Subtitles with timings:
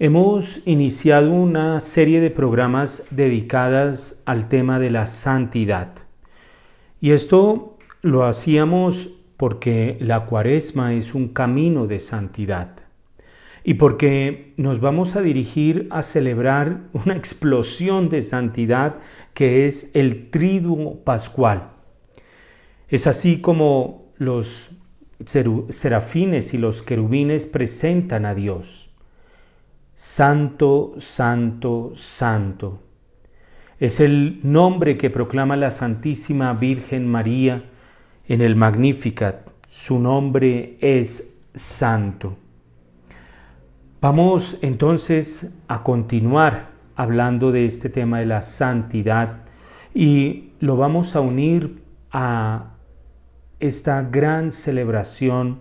[0.00, 5.94] Hemos iniciado una serie de programas dedicadas al tema de la santidad.
[7.00, 12.74] Y esto lo hacíamos porque la cuaresma es un camino de santidad
[13.62, 18.96] y porque nos vamos a dirigir a celebrar una explosión de santidad
[19.32, 21.70] que es el triduo pascual.
[22.88, 24.70] Es así como los
[25.24, 28.90] serafines y los querubines presentan a Dios.
[29.96, 32.80] Santo, santo, santo.
[33.78, 37.62] Es el nombre que proclama la Santísima Virgen María
[38.26, 39.48] en el Magnificat.
[39.68, 42.36] Su nombre es santo.
[44.00, 49.44] Vamos entonces a continuar hablando de este tema de la santidad
[49.94, 52.74] y lo vamos a unir a
[53.60, 55.60] esta gran celebración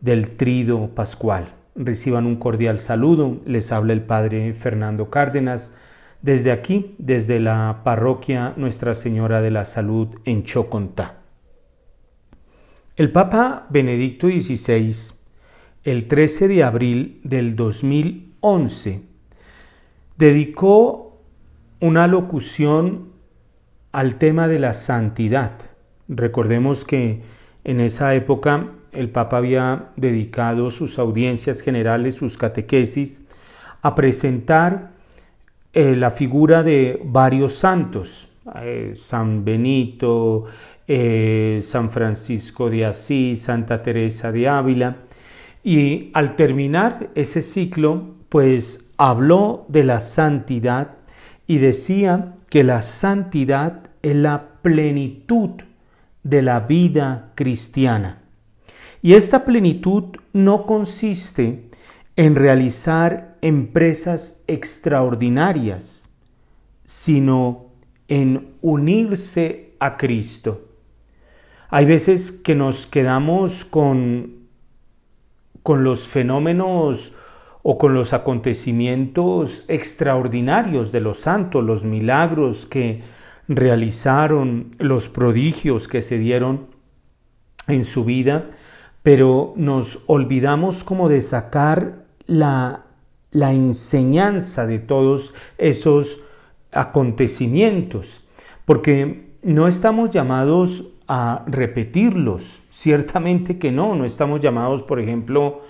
[0.00, 1.61] del trido pascual.
[1.74, 5.74] Reciban un cordial saludo, les habla el Padre Fernando Cárdenas
[6.20, 11.18] desde aquí, desde la parroquia Nuestra Señora de la Salud en Chocontá.
[12.96, 15.22] El Papa Benedicto XVI
[15.84, 19.02] el 13 de abril del 2011,
[20.16, 21.20] dedicó
[21.80, 23.10] una locución
[23.90, 25.58] al tema de la santidad.
[26.08, 27.22] Recordemos que
[27.64, 33.22] en esa época el Papa había dedicado sus audiencias generales, sus catequesis,
[33.80, 34.90] a presentar
[35.72, 38.28] eh, la figura de varios santos,
[38.62, 40.44] eh, San Benito,
[40.86, 44.96] eh, San Francisco de Asís, Santa Teresa de Ávila,
[45.64, 50.96] y al terminar ese ciclo, pues habló de la santidad
[51.46, 55.50] y decía que la santidad es la plenitud
[56.22, 58.21] de la vida cristiana.
[59.02, 61.68] Y esta plenitud no consiste
[62.16, 66.08] en realizar empresas extraordinarias,
[66.84, 67.66] sino
[68.08, 70.68] en unirse a Cristo.
[71.68, 74.42] Hay veces que nos quedamos con
[75.62, 77.12] con los fenómenos
[77.62, 83.02] o con los acontecimientos extraordinarios de los santos, los milagros que
[83.48, 86.66] realizaron, los prodigios que se dieron
[87.68, 88.50] en su vida,
[89.02, 92.84] pero nos olvidamos como de sacar la,
[93.30, 96.20] la enseñanza de todos esos
[96.72, 98.20] acontecimientos,
[98.64, 102.62] porque no estamos llamados a repetirlos.
[102.70, 105.62] Ciertamente que no, no estamos llamados, por ejemplo,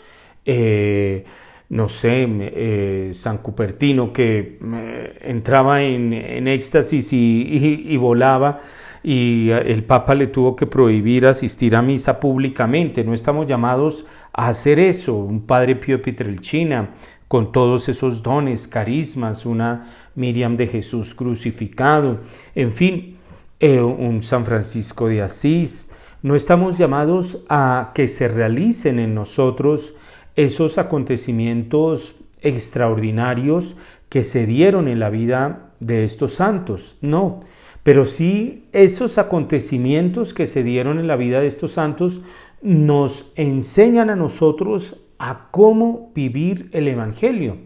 [0.44, 1.24] eh,
[1.70, 8.60] no sé, eh, San Cupertino que eh, entraba en, éxtasis y, volaba
[9.02, 13.02] y el Papa le tuvo que prohibir asistir a misa públicamente.
[13.04, 15.14] No estamos llamados a hacer eso.
[15.14, 16.90] Un Padre Pío Pietrelcina
[17.26, 22.20] con todos esos dones, carismas, una Miriam de Jesús crucificado,
[22.54, 23.16] en fin,
[23.58, 25.88] eh, un San Francisco de Asís.
[26.22, 29.94] No estamos llamados a que se realicen en nosotros
[30.36, 33.76] esos acontecimientos extraordinarios
[34.08, 37.40] que se dieron en la vida de estos santos, no,
[37.82, 42.22] pero sí esos acontecimientos que se dieron en la vida de estos santos
[42.62, 47.56] nos enseñan a nosotros a cómo vivir el Evangelio.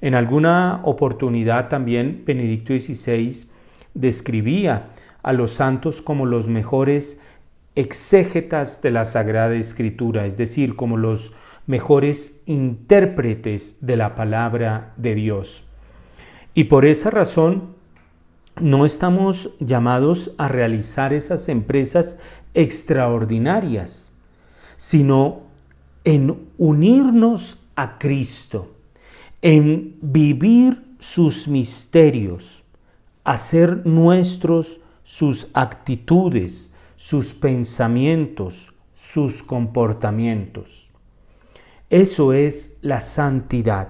[0.00, 3.48] En alguna oportunidad también Benedicto XVI
[3.94, 4.90] describía
[5.22, 7.20] a los santos como los mejores
[7.74, 11.32] exégetas de la Sagrada Escritura, es decir, como los
[11.66, 15.64] mejores intérpretes de la palabra de Dios.
[16.54, 17.77] Y por esa razón
[18.60, 22.18] no estamos llamados a realizar esas empresas
[22.54, 24.12] extraordinarias,
[24.76, 25.42] sino
[26.04, 28.74] en unirnos a Cristo,
[29.42, 32.62] en vivir sus misterios,
[33.24, 40.90] hacer nuestros sus actitudes, sus pensamientos, sus comportamientos.
[41.88, 43.88] Eso es la santidad.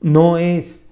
[0.00, 0.85] No es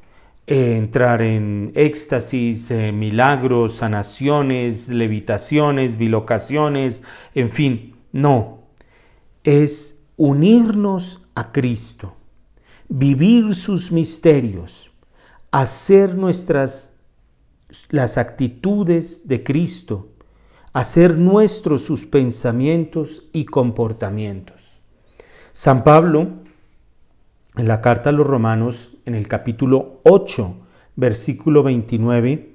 [0.47, 7.03] eh, entrar en éxtasis, eh, milagros, sanaciones, levitaciones, bilocaciones,
[7.35, 8.69] en fin, no.
[9.43, 12.17] Es unirnos a Cristo,
[12.89, 14.91] vivir sus misterios,
[15.51, 16.95] hacer nuestras
[17.91, 20.11] las actitudes de Cristo,
[20.73, 24.81] hacer nuestros sus pensamientos y comportamientos.
[25.53, 26.44] San Pablo,
[27.57, 30.57] en la carta a los romanos, en el capítulo 8,
[30.97, 32.55] versículo 29,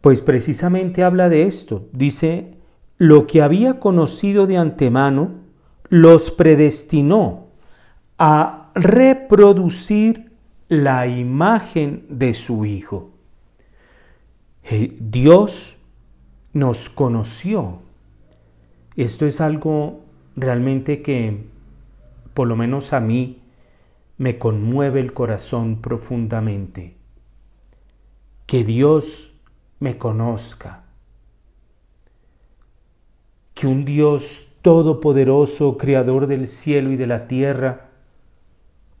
[0.00, 1.88] pues precisamente habla de esto.
[1.92, 2.54] Dice,
[2.98, 5.40] lo que había conocido de antemano,
[5.88, 7.48] los predestinó
[8.18, 10.32] a reproducir
[10.68, 13.10] la imagen de su Hijo.
[14.64, 15.76] Eh, Dios
[16.52, 17.80] nos conoció.
[18.96, 20.02] Esto es algo
[20.36, 21.46] realmente que,
[22.34, 23.39] por lo menos a mí,
[24.20, 26.94] me conmueve el corazón profundamente.
[28.44, 29.32] Que Dios
[29.78, 30.84] me conozca.
[33.54, 37.92] Que un Dios todopoderoso, creador del cielo y de la tierra,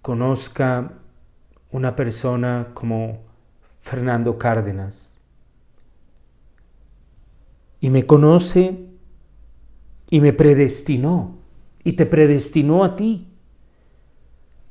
[0.00, 0.94] conozca
[1.70, 3.18] una persona como
[3.82, 5.18] Fernando Cárdenas.
[7.78, 8.86] Y me conoce
[10.08, 11.36] y me predestinó
[11.84, 13.29] y te predestinó a ti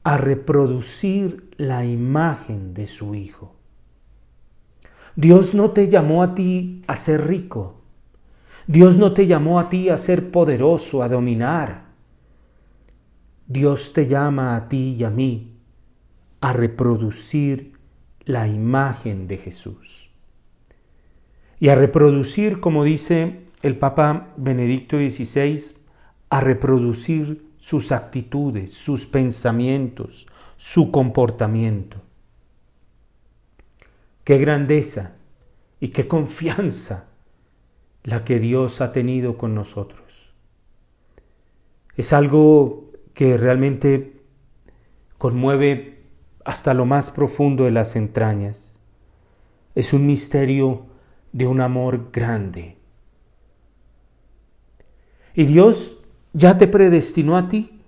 [0.09, 3.53] a reproducir la imagen de su Hijo.
[5.15, 7.81] Dios no te llamó a ti a ser rico.
[8.65, 11.83] Dios no te llamó a ti a ser poderoso, a dominar.
[13.45, 15.53] Dios te llama a ti y a mí
[16.41, 17.73] a reproducir
[18.25, 20.09] la imagen de Jesús.
[21.59, 25.75] Y a reproducir, como dice el Papa Benedicto XVI,
[26.31, 30.25] a reproducir sus actitudes, sus pensamientos,
[30.57, 31.97] su comportamiento.
[34.23, 35.15] Qué grandeza
[35.79, 37.09] y qué confianza
[38.03, 40.33] la que Dios ha tenido con nosotros.
[41.95, 44.21] Es algo que realmente
[45.17, 46.05] conmueve
[46.45, 48.79] hasta lo más profundo de las entrañas.
[49.75, 50.85] Es un misterio
[51.33, 52.77] de un amor grande.
[55.35, 55.98] Y Dios
[56.33, 57.81] ya te predestinó a ti,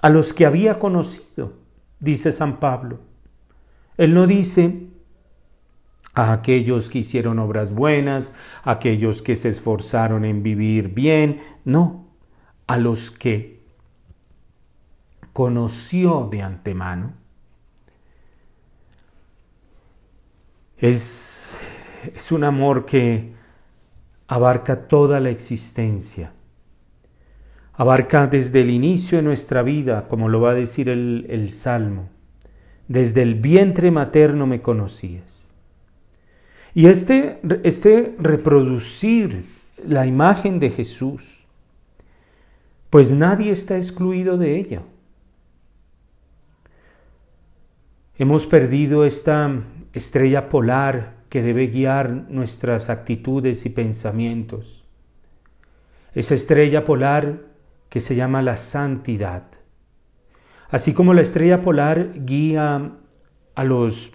[0.00, 1.54] a los que había conocido,
[2.00, 3.00] dice San Pablo.
[3.96, 4.86] Él no dice
[6.14, 12.06] a aquellos que hicieron obras buenas, a aquellos que se esforzaron en vivir bien, no,
[12.66, 13.60] a los que
[15.32, 17.12] conoció de antemano.
[20.76, 21.52] Es,
[22.14, 23.32] es un amor que
[24.28, 26.32] abarca toda la existencia
[27.78, 32.08] abarca desde el inicio de nuestra vida, como lo va a decir el, Salmo.
[32.88, 35.54] Desde el vientre materno me conocías.
[36.74, 39.46] Y este, este reproducir
[39.86, 41.44] la imagen de Jesús,
[42.90, 44.82] pues nadie está excluido de ella.
[48.16, 49.52] Hemos perdido esta
[49.94, 54.84] estrella polar que debe guiar nuestras actitudes y pensamientos.
[56.12, 57.47] Esa estrella polar
[57.88, 59.44] que se llama la santidad.
[60.68, 62.92] Así como la estrella polar guía
[63.54, 64.12] a los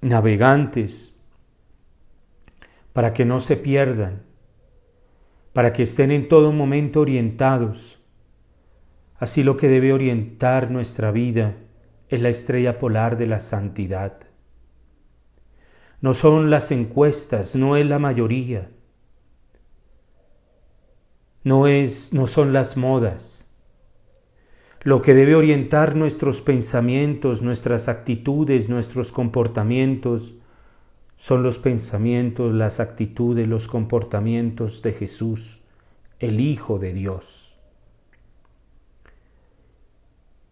[0.00, 1.16] navegantes
[2.92, 4.22] para que no se pierdan,
[5.52, 8.00] para que estén en todo momento orientados.
[9.16, 11.56] Así lo que debe orientar nuestra vida
[12.08, 14.18] es la estrella polar de la santidad.
[16.00, 18.70] No son las encuestas, no es la mayoría,
[21.42, 23.48] no, es, no son las modas.
[24.82, 30.34] Lo que debe orientar nuestros pensamientos, nuestras actitudes, nuestros comportamientos,
[31.16, 35.60] son los pensamientos, las actitudes, los comportamientos de Jesús,
[36.18, 37.54] el Hijo de Dios.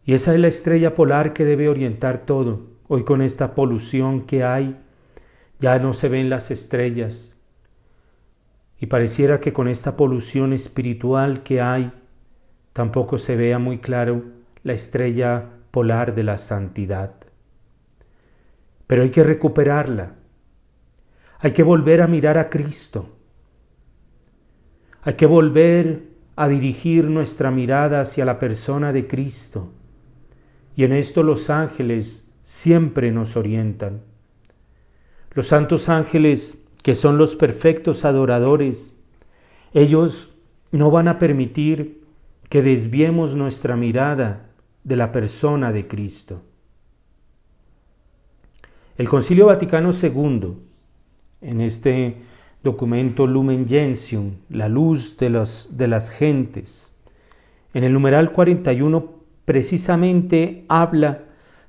[0.04, 2.66] Y esa es la estrella polar que debe orientar todo.
[2.86, 4.76] Hoy con esta polución que hay,
[5.58, 7.37] ya no se ven las estrellas,
[8.80, 11.92] y pareciera que con esta polución espiritual que hay,
[12.72, 14.24] tampoco se vea muy claro
[14.62, 17.14] la estrella polar de la santidad.
[18.86, 20.14] Pero hay que recuperarla.
[21.40, 23.16] Hay que volver a mirar a Cristo.
[25.02, 26.04] Hay que volver
[26.36, 29.72] a dirigir nuestra mirada hacia la persona de Cristo.
[30.76, 34.02] Y en esto los ángeles siempre nos orientan.
[35.32, 38.96] Los santos ángeles que son los perfectos adoradores,
[39.72, 40.34] ellos
[40.70, 42.04] no van a permitir
[42.48, 44.50] que desviemos nuestra mirada
[44.84, 46.42] de la persona de Cristo.
[48.96, 50.54] El Concilio Vaticano II,
[51.40, 52.16] en este
[52.64, 55.30] documento Lumen Gentium, la luz de,
[55.70, 56.94] de las gentes,
[57.74, 61.24] en el numeral 41 precisamente habla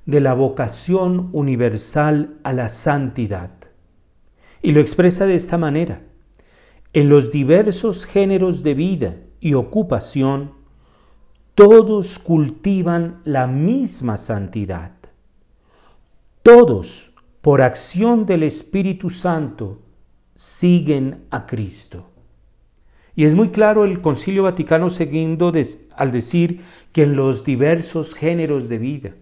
[0.06, 3.59] de la vocación universal a la santidad.
[4.62, 6.02] Y lo expresa de esta manera.
[6.92, 10.52] En los diversos géneros de vida y ocupación,
[11.54, 14.92] todos cultivan la misma santidad.
[16.42, 19.80] Todos, por acción del Espíritu Santo,
[20.34, 22.10] siguen a Cristo.
[23.14, 25.52] Y es muy claro el Concilio Vaticano seguindo
[25.96, 26.62] al decir
[26.92, 29.14] que en los diversos géneros de vida,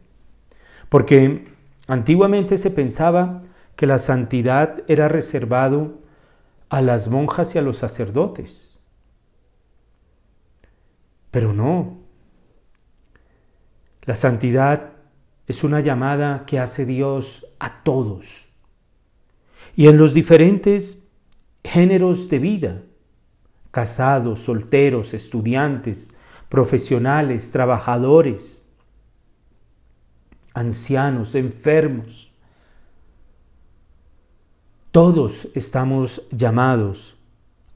[0.89, 1.49] porque
[1.89, 3.43] antiguamente se pensaba
[3.79, 6.01] que la santidad era reservado
[6.69, 8.81] a las monjas y a los sacerdotes.
[11.31, 12.01] Pero no.
[14.03, 14.95] La santidad
[15.47, 18.49] es una llamada que hace Dios a todos.
[19.77, 21.07] Y en los diferentes
[21.63, 22.83] géneros de vida,
[23.71, 26.13] casados, solteros, estudiantes,
[26.49, 28.61] profesionales, trabajadores,
[30.53, 32.28] ancianos, enfermos.
[35.01, 37.17] Todos estamos llamados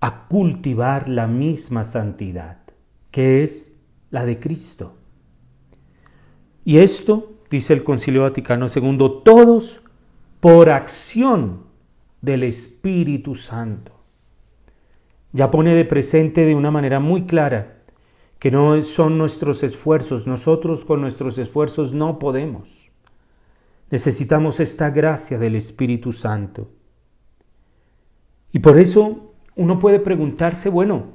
[0.00, 2.58] a cultivar la misma santidad,
[3.12, 3.76] que es
[4.10, 4.96] la de Cristo.
[6.64, 9.82] Y esto, dice el Concilio Vaticano II, todos
[10.40, 11.62] por acción
[12.20, 13.92] del Espíritu Santo.
[15.30, 17.84] Ya pone de presente de una manera muy clara
[18.40, 22.90] que no son nuestros esfuerzos, nosotros con nuestros esfuerzos no podemos.
[23.92, 26.81] Necesitamos esta gracia del Espíritu Santo.
[28.52, 31.06] Y por eso uno puede preguntarse, bueno,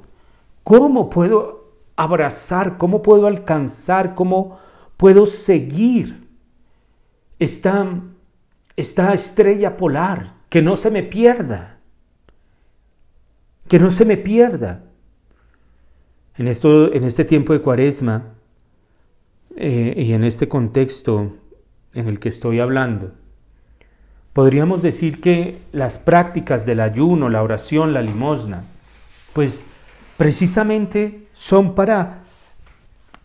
[0.64, 4.58] ¿cómo puedo abrazar, cómo puedo alcanzar, cómo
[4.96, 6.28] puedo seguir
[7.38, 8.00] esta,
[8.76, 11.78] esta estrella polar, que no se me pierda?
[13.68, 14.84] Que no se me pierda.
[16.36, 18.34] En, esto, en este tiempo de cuaresma
[19.56, 21.36] eh, y en este contexto
[21.92, 23.12] en el que estoy hablando,
[24.38, 28.62] podríamos decir que las prácticas del ayuno, la oración, la limosna,
[29.32, 29.62] pues
[30.16, 32.22] precisamente son para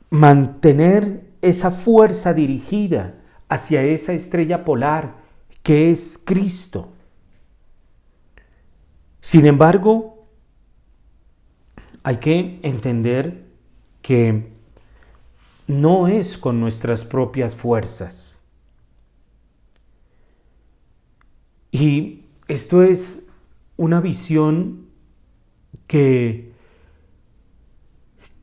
[0.10, 3.14] mantener esa fuerza dirigida
[3.48, 5.18] hacia esa estrella polar
[5.62, 6.94] que es Cristo.
[9.22, 10.26] Sin embargo,
[12.02, 13.46] hay que entender
[14.02, 14.52] que
[15.68, 18.33] no es con nuestras propias fuerzas.
[21.74, 23.28] Y esto es
[23.78, 24.86] una visión
[25.88, 26.52] que,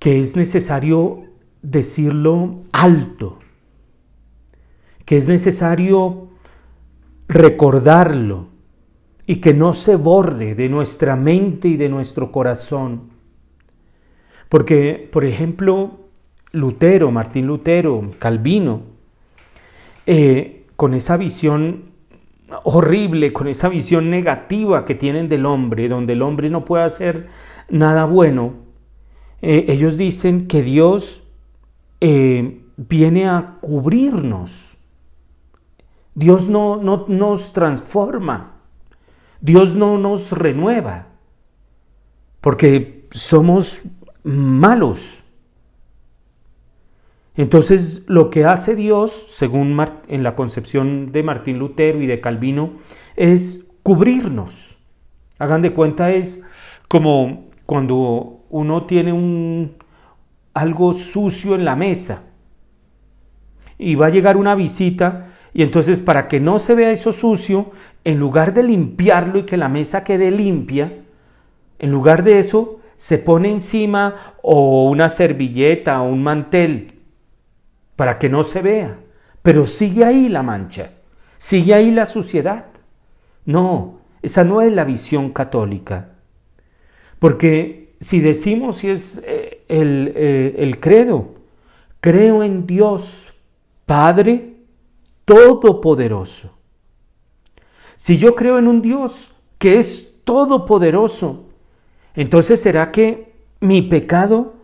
[0.00, 1.22] que es necesario
[1.62, 3.38] decirlo alto,
[5.04, 6.30] que es necesario
[7.28, 8.49] recordarlo
[9.26, 13.10] y que no se borre de nuestra mente y de nuestro corazón.
[14.49, 16.08] Porque, por ejemplo,
[16.50, 18.82] Lutero, Martín Lutero, Calvino,
[20.04, 21.89] eh, con esa visión
[22.64, 27.28] horrible, con esa visión negativa que tienen del hombre, donde el hombre no puede hacer
[27.69, 28.54] nada bueno,
[29.42, 31.23] eh, ellos dicen que Dios
[32.00, 34.76] eh, viene a cubrirnos.
[36.14, 38.57] Dios no, no nos transforma.
[39.40, 41.07] Dios no nos renueva.
[42.40, 43.83] Porque somos
[44.23, 45.20] malos.
[47.40, 52.73] Entonces, lo que hace Dios, según en la concepción de Martín Lutero y de Calvino,
[53.16, 54.76] es cubrirnos.
[55.38, 56.44] Hagan de cuenta, es
[56.87, 59.73] como cuando uno tiene un,
[60.52, 62.25] algo sucio en la mesa
[63.78, 67.70] y va a llegar una visita y entonces para que no se vea eso sucio,
[68.04, 70.92] en lugar de limpiarlo y que la mesa quede limpia,
[71.78, 77.00] en lugar de eso, se pone encima o una servilleta o un mantel
[78.00, 78.99] para que no se vea,
[79.42, 80.92] pero sigue ahí la mancha,
[81.37, 82.69] sigue ahí la suciedad.
[83.45, 86.12] No, esa no es la visión católica.
[87.19, 91.35] Porque si decimos si es eh, el, eh, el credo,
[92.00, 93.35] creo en Dios,
[93.85, 94.54] Padre
[95.26, 96.57] Todopoderoso.
[97.97, 101.50] Si yo creo en un Dios que es todopoderoso,
[102.14, 104.54] entonces será que mi pecado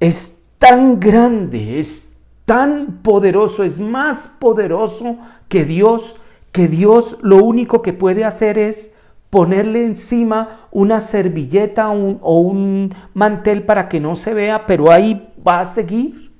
[0.00, 2.12] es tan grande, es
[2.46, 6.16] tan poderoso, es más poderoso que Dios,
[6.52, 8.94] que Dios lo único que puede hacer es
[9.28, 15.60] ponerle encima una servilleta o un mantel para que no se vea, pero ahí va
[15.60, 16.32] a seguir.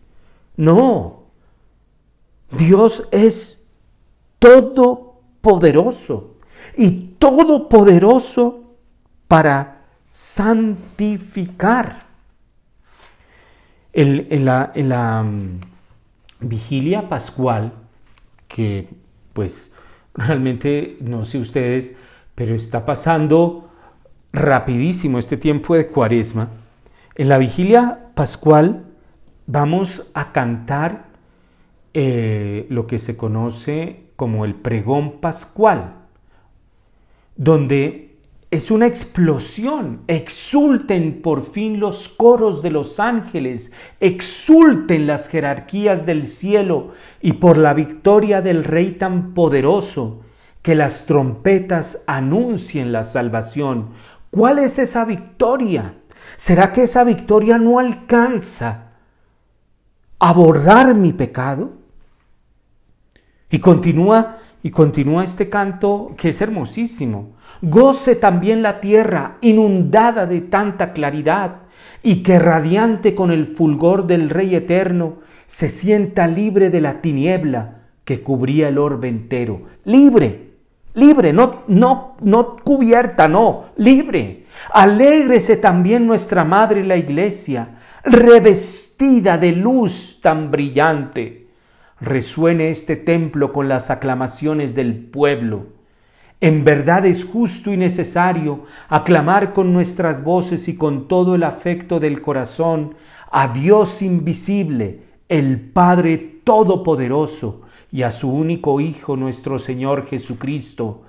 [0.57, 1.25] No,
[2.57, 3.63] Dios es
[4.39, 6.37] todopoderoso
[6.77, 8.63] y todopoderoso
[9.29, 12.07] para santificar.
[13.93, 15.61] en la, mm,
[16.41, 17.73] vigilia pascual,
[18.49, 18.89] que
[19.33, 19.73] pues
[20.15, 21.95] realmente no sé ustedes,
[22.35, 23.71] pero está pasando
[24.33, 26.51] rapidísimo este tiempo de cuaresma.
[27.15, 28.85] En la vigilia pascual
[29.47, 31.07] vamos a cantar
[31.95, 35.95] eh, lo que se conoce como el pregón pascual,
[37.37, 38.06] donde
[38.51, 40.03] es una explosión.
[40.07, 47.59] Exulten por fin los coros de los ángeles, exulten las jerarquías del cielo y por
[47.59, 50.21] la victoria del Rey tan poderoso,
[50.63, 53.91] que las trompetas anuncien la salvación.
[54.31, 55.95] ¿Cuál es esa victoria?
[56.37, 58.93] ¿Será que esa victoria no alcanza
[60.19, 61.75] a borrar mi pecado?
[63.49, 67.37] Y continúa y continúa este canto que es hermosísimo.
[67.63, 71.59] Goce también la tierra inundada de tanta claridad
[72.03, 77.83] y que radiante con el fulgor del Rey eterno se sienta libre de la tiniebla
[78.03, 79.63] que cubría el orbe entero.
[79.85, 80.55] Libre,
[80.95, 84.47] libre, no, no, no cubierta, no, libre.
[84.73, 91.46] Alégrese también nuestra Madre la Iglesia, revestida de luz tan brillante
[92.01, 95.67] resuene este templo con las aclamaciones del pueblo.
[96.41, 101.99] En verdad es justo y necesario aclamar con nuestras voces y con todo el afecto
[101.99, 102.95] del corazón
[103.31, 111.05] a Dios invisible, el Padre Todopoderoso, y a su único Hijo nuestro Señor Jesucristo,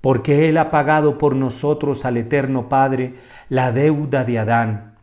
[0.00, 3.14] porque Él ha pagado por nosotros al Eterno Padre
[3.48, 4.94] la deuda de Adán.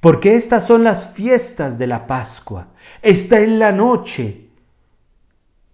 [0.00, 2.68] Porque estas son las fiestas de la Pascua,
[3.02, 4.47] esta es la noche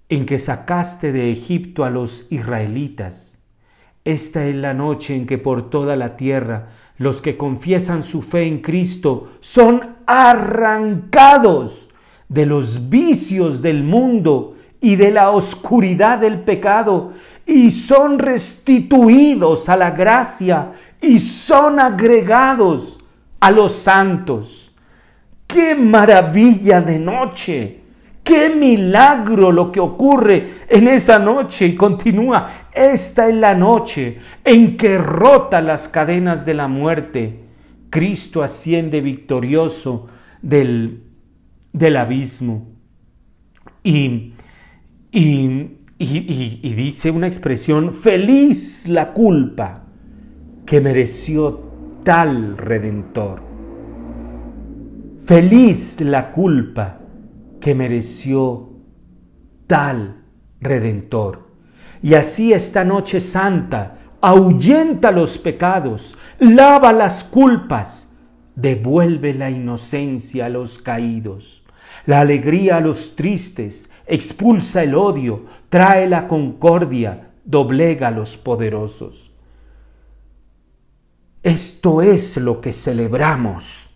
[0.08, 3.38] en que sacaste de Egipto a los israelitas.
[4.04, 6.68] Esta es la noche en que por toda la tierra
[6.98, 11.88] los que confiesan su fe en Cristo son arrancados
[12.28, 17.12] de los vicios del mundo y de la oscuridad del pecado
[17.46, 23.00] y son restituidos a la gracia y son agregados
[23.40, 24.72] a los santos.
[25.46, 27.83] ¡Qué maravilla de noche!
[28.24, 32.68] Qué milagro lo que ocurre en esa noche y continúa.
[32.72, 37.40] Esta es la noche en que rota las cadenas de la muerte.
[37.90, 40.06] Cristo asciende victorioso
[40.40, 41.02] del,
[41.70, 42.66] del abismo.
[43.82, 44.32] Y,
[45.12, 49.84] y, y dice una expresión, feliz la culpa
[50.64, 51.60] que mereció
[52.04, 53.42] tal redentor.
[55.18, 57.00] Feliz la culpa
[57.64, 58.74] que mereció
[59.66, 60.22] tal
[60.60, 61.48] redentor.
[62.02, 68.10] Y así esta noche santa, ahuyenta los pecados, lava las culpas,
[68.54, 71.64] devuelve la inocencia a los caídos,
[72.04, 79.30] la alegría a los tristes, expulsa el odio, trae la concordia, doblega a los poderosos.
[81.42, 83.88] Esto es lo que celebramos.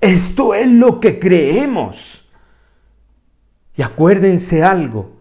[0.00, 2.24] Esto es lo que creemos.
[3.78, 5.12] Y acuérdense algo,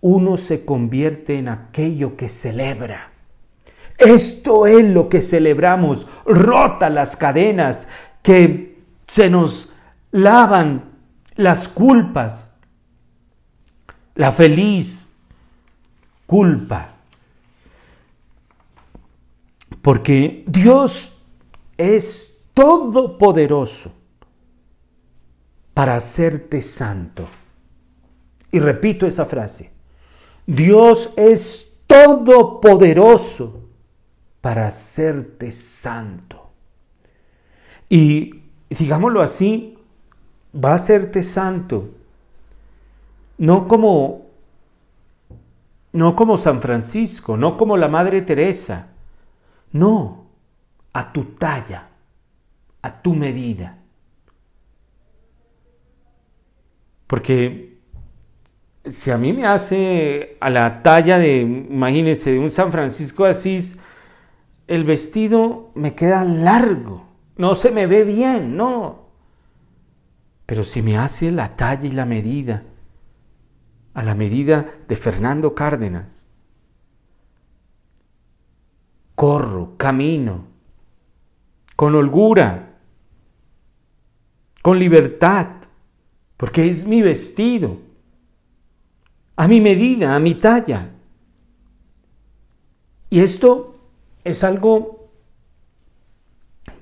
[0.00, 3.12] uno se convierte en aquello que celebra.
[3.98, 7.88] Esto es lo que celebramos, rota las cadenas
[8.22, 9.68] que se nos
[10.12, 10.92] lavan
[11.34, 12.52] las culpas,
[14.14, 15.10] la feliz
[16.24, 16.94] culpa.
[19.82, 21.12] Porque Dios
[21.76, 23.92] es todopoderoso
[25.74, 27.28] para hacerte santo.
[28.52, 29.72] Y repito esa frase.
[30.46, 33.62] Dios es todopoderoso
[34.40, 36.50] para hacerte santo.
[37.88, 39.78] Y digámoslo así,
[40.54, 41.90] va a hacerte santo.
[43.38, 44.22] No como
[45.92, 48.88] no como San Francisco, no como la Madre Teresa.
[49.72, 50.26] No,
[50.92, 51.88] a tu talla,
[52.80, 53.78] a tu medida.
[57.06, 57.71] Porque
[58.84, 63.30] si a mí me hace a la talla de, imagínense, de un San Francisco de
[63.30, 63.78] Asís,
[64.66, 69.02] el vestido me queda largo, no se me ve bien, no.
[70.46, 72.64] Pero si me hace la talla y la medida,
[73.94, 76.28] a la medida de Fernando Cárdenas,
[79.14, 80.46] corro, camino,
[81.76, 82.78] con holgura,
[84.62, 85.48] con libertad,
[86.36, 87.91] porque es mi vestido
[89.36, 90.90] a mi medida, a mi talla.
[93.10, 93.76] Y esto
[94.24, 95.08] es algo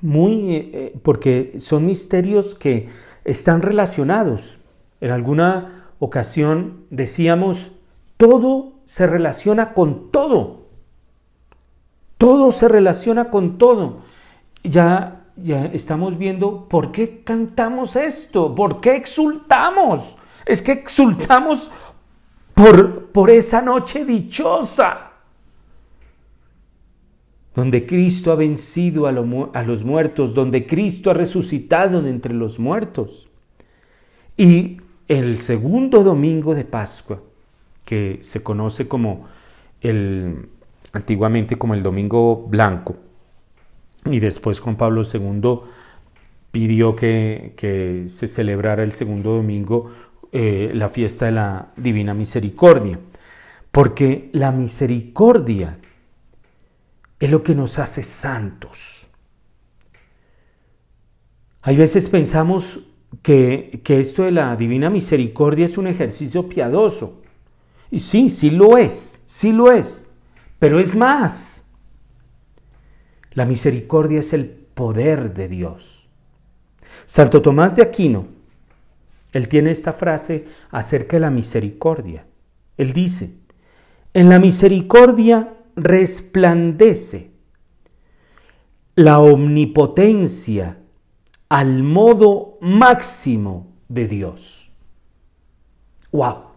[0.01, 2.89] muy, eh, eh, porque son misterios que
[3.25, 4.59] están relacionados.
[5.01, 7.73] En alguna ocasión decíamos,
[8.17, 10.67] todo se relaciona con todo.
[12.19, 14.03] Todo se relaciona con todo.
[14.63, 20.17] Ya, ya estamos viendo por qué cantamos esto, por qué exultamos.
[20.45, 21.71] Es que exultamos
[23.13, 25.13] por, esa noche dichosa,
[27.55, 33.29] donde Cristo ha vencido a, los muertos, donde Cristo ha resucitado de entre los muertos.
[34.37, 37.23] Y el segundo domingo de Pascua,
[37.85, 39.27] que se conoce como
[39.81, 40.49] el
[40.93, 42.97] antiguamente como el domingo blanco,
[44.05, 45.61] y después Juan Pablo II
[46.51, 49.91] pidió que, se celebrara el segundo domingo
[50.33, 52.99] eh, la fiesta de la Divina Misericordia,
[53.71, 55.79] porque la misericordia
[57.19, 59.09] es lo que nos hace santos.
[61.63, 62.81] Hay veces pensamos
[63.23, 67.21] que, que, esto de la divina misericordia es un ejercicio piadoso.
[67.91, 70.09] Y sí, sí lo es, sí lo es.
[70.59, 71.65] Pero es más.
[73.33, 76.09] La misericordia es el poder de Dios.
[77.07, 78.29] Santo Tomás de Aquino,
[79.33, 82.27] él tiene esta frase acerca de la misericordia.
[82.77, 83.37] Él dice,
[84.13, 87.31] en la misericordia resplandece
[88.97, 90.79] la omnipotencia
[91.49, 94.71] al modo máximo de Dios.
[96.13, 96.51] ¡Wow!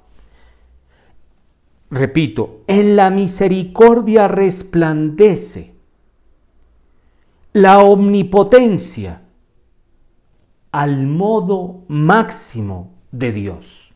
[1.91, 5.75] Repito, en la misericordia resplandece
[7.53, 9.22] la omnipotencia
[10.73, 13.93] al modo máximo de Dios.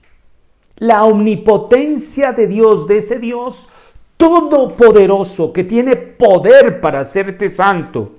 [0.75, 3.67] La omnipotencia de Dios, de ese Dios
[4.15, 8.15] todopoderoso que tiene poder para hacerte santo,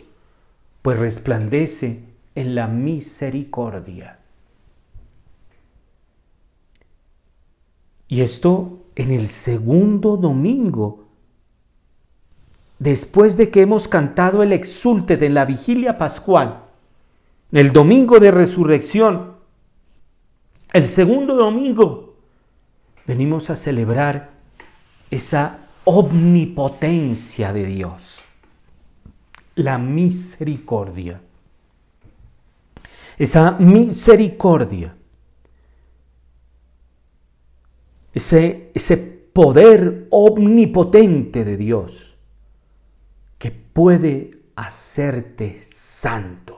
[0.82, 2.00] pues resplandece
[2.34, 4.18] en la misericordia.
[8.08, 11.04] Y esto en el segundo domingo,
[12.80, 16.67] después de que hemos cantado el exulte de la vigilia pascual,
[17.52, 19.36] el domingo de resurrección,
[20.72, 22.16] el segundo domingo,
[23.06, 24.30] venimos a celebrar
[25.10, 28.24] esa omnipotencia de Dios,
[29.54, 31.22] la misericordia.
[33.16, 34.94] Esa misericordia,
[38.12, 42.16] ese, ese poder omnipotente de Dios
[43.38, 46.57] que puede hacerte santo,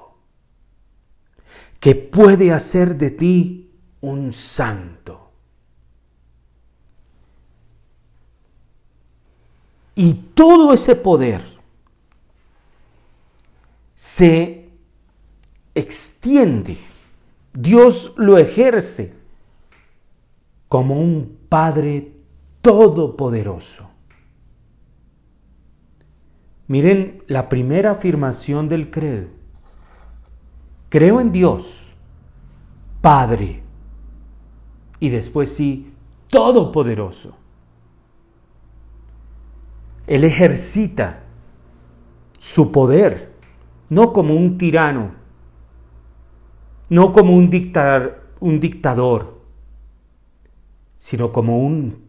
[1.81, 3.71] que puede hacer de ti
[4.03, 5.33] un santo.
[9.95, 11.43] Y todo ese poder
[13.95, 14.69] se
[15.75, 16.79] extiende,
[17.53, 19.15] Dios lo ejerce
[20.69, 22.13] como un Padre
[22.63, 23.91] todopoderoso.
[26.69, 29.40] Miren la primera afirmación del credo.
[30.91, 31.95] Creo en Dios,
[33.01, 33.63] Padre,
[34.99, 35.95] y después sí,
[36.29, 37.37] todopoderoso.
[40.07, 41.23] Él ejercita
[42.37, 43.33] su poder,
[43.89, 45.13] no como un tirano,
[46.89, 47.49] no como un,
[48.41, 49.41] un dictador,
[50.97, 52.05] sino como un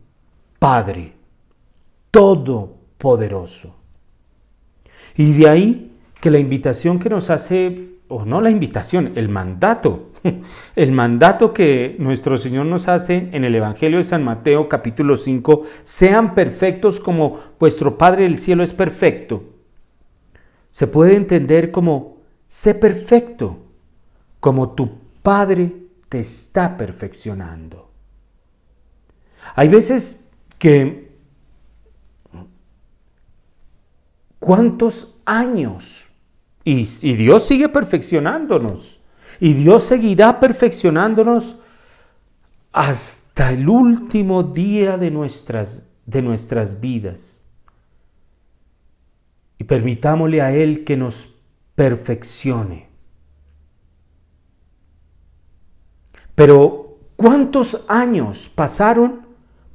[0.57, 1.13] Padre
[2.09, 3.75] todopoderoso.
[5.15, 10.09] Y de ahí que la invitación que nos hace, o no la invitación, el mandato,
[10.75, 15.61] el mandato que nuestro Señor nos hace en el Evangelio de San Mateo capítulo 5,
[15.83, 19.43] sean perfectos como vuestro Padre del cielo es perfecto.
[20.69, 23.59] Se puede entender como, sé perfecto,
[24.41, 24.89] como tu
[25.23, 25.73] Padre
[26.09, 27.89] te está perfeccionando.
[29.55, 30.27] Hay veces
[30.59, 31.15] que,
[34.39, 36.10] ¿cuántos años?
[36.63, 36.83] Y,
[37.15, 38.99] Dios sigue perfeccionándonos.
[39.39, 41.57] Y Dios seguirá perfeccionándonos
[42.71, 47.45] hasta el último día de nuestras, de nuestras vidas.
[49.57, 51.29] Y permitámosle a Él que nos
[51.75, 52.89] perfeccione.
[56.35, 59.27] Pero, ¿cuántos años pasaron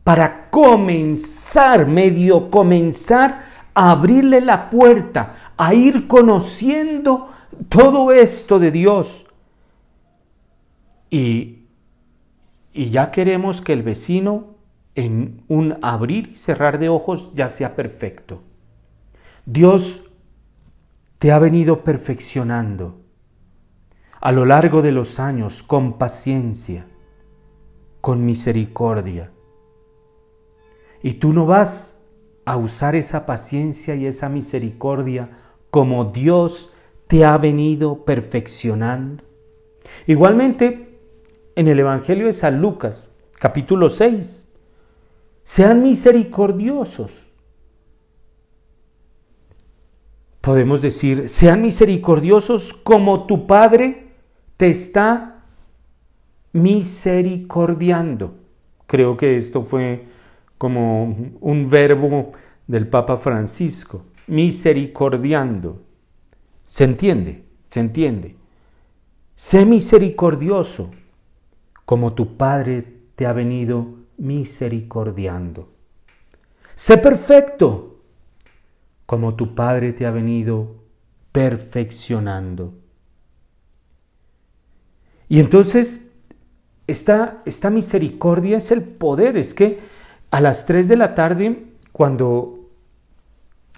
[0.07, 3.45] para comenzar, medio comenzar
[3.77, 7.29] a abrirle la puerta, a ir conociendo
[7.69, 9.27] todo esto de Dios?
[11.11, 11.67] Y,
[12.73, 14.57] ya queremos que el vecino
[14.95, 18.43] en un abrir y cerrar de ojos ya sea perfecto.
[19.45, 20.03] Dios
[21.19, 23.01] te ha venido perfeccionando
[24.21, 26.87] a lo largo de los años con paciencia,
[28.01, 29.33] con misericordia.
[31.03, 31.96] Y tú no vas
[32.47, 35.31] a usar esa paciencia y esa misericordia
[35.71, 36.71] como Dios
[37.09, 39.25] te ha venido perfeccionando.
[40.07, 40.99] Igualmente,
[41.57, 44.47] en el Evangelio de San Lucas, capítulo 6.
[45.43, 47.31] Sean misericordiosos,
[50.41, 54.15] podemos decir, sean misericordiosos como tu Padre
[54.57, 55.45] te está
[56.53, 58.35] misericordiando.
[58.87, 60.07] Creo que esto fue
[60.59, 61.05] como
[61.41, 62.33] un verbo
[62.67, 65.83] del Papa Francisco, misericordiando.
[66.65, 67.45] ¿Se entiende?
[67.69, 68.37] ¿Se entiende?
[69.35, 70.91] Sé misericordioso
[71.85, 75.69] como tu Padre te ha venido misericordiando.
[76.75, 78.01] Sé perfecto
[79.07, 80.75] como tu Padre te ha venido
[81.33, 82.75] perfeccionando.
[85.29, 86.11] Y entonces,
[86.87, 89.79] esta, esta misericordia es el poder, es que
[90.37, 92.69] a las 3 de la tarde, cuando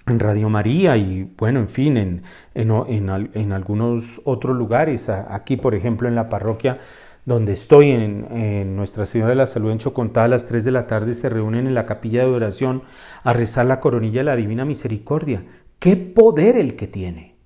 [0.07, 6.09] en Radio María y bueno, en fin, en, en, algunos otros lugares, aquí por ejemplo
[6.09, 6.81] en la parroquia
[7.23, 10.85] donde estoy, en, Nuestra Señora de la Salud en Chocontá, a las 3 de la
[10.85, 12.83] tarde se reúnen en la capilla de oración
[13.23, 15.45] a rezar la coronilla de la Divina Misericordia.
[15.79, 17.37] ¡Qué poder el que tiene!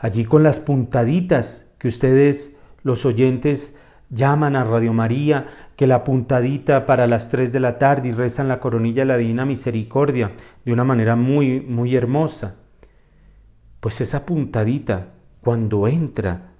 [0.00, 3.74] Allí con las puntaditas que ustedes, los oyentes,
[4.10, 8.48] llaman a Radio María, que la puntadita para las 3 de la tarde y rezan
[8.48, 10.32] la coronilla de la Divina Misericordia
[10.64, 12.56] de una manera muy, muy hermosa.
[13.80, 16.52] Pues esa puntadita, cuando entra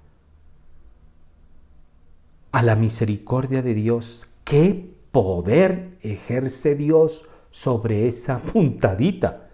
[2.51, 9.49] a la misericordia de Dios, qué poder ejerce Dios sobre esa puntadita.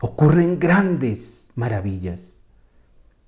[0.00, 2.33] Ocurren grandes maravillas.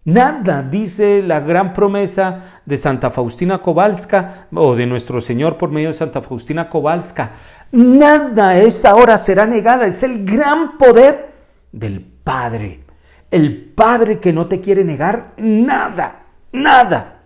[0.07, 5.89] Nada, dice la gran promesa de Santa Faustina Kowalska o de nuestro Señor por medio
[5.89, 7.33] de Santa Faustina Kowalska.
[7.73, 9.85] Nada esa hora será negada.
[9.85, 11.33] Es el gran poder
[11.73, 12.85] del Padre.
[13.33, 17.23] El Padre que no te quiere negar nada, nada.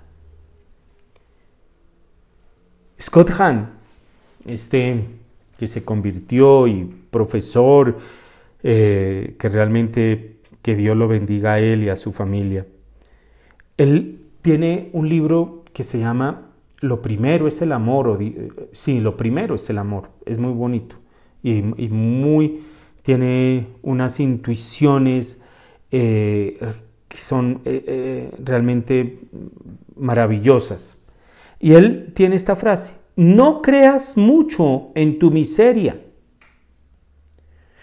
[2.99, 3.73] Scott Hahn,
[4.47, 5.05] este
[5.59, 7.99] que se convirtió y profesor,
[8.63, 12.67] eh, que realmente que Dios lo bendiga a él y a su familia.
[13.77, 18.19] Él tiene un libro que se llama Lo primero es el amor, o
[18.73, 20.97] sí, lo primero es el amor, es muy bonito
[21.43, 22.63] y, muy,
[23.03, 25.41] tiene unas intuiciones
[25.91, 26.59] eh,
[27.09, 29.21] que son eh, eh, realmente
[29.97, 30.99] maravillosas.
[31.59, 36.01] Y él tiene esta frase, no creas mucho en tu miseria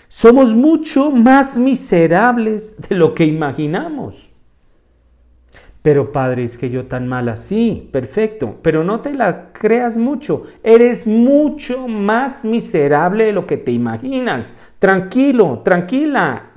[0.07, 4.33] somos mucho más miserables de lo que imaginamos.
[5.81, 10.43] Pero Padre, es que yo tan mala, sí, perfecto, pero no te la creas mucho.
[10.61, 14.57] Eres mucho más miserable de lo que te imaginas.
[14.79, 16.51] Tranquilo, tranquila.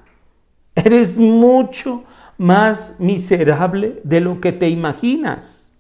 [0.75, 2.03] Eres mucho
[2.39, 5.71] más miserable de lo que te imaginas.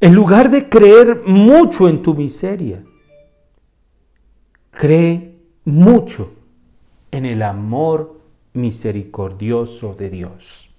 [0.00, 2.84] En lugar de creer mucho en tu miseria,
[4.70, 5.35] cree
[5.66, 6.32] mucho
[7.10, 8.18] en el amor
[8.54, 10.70] misericordioso de Dios.